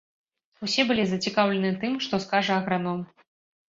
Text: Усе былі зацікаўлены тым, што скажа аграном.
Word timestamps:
Усе 0.67 0.85
былі 0.93 1.05
зацікаўлены 1.13 1.71
тым, 1.87 1.93
што 2.09 2.25
скажа 2.27 2.53
аграном. 2.61 3.09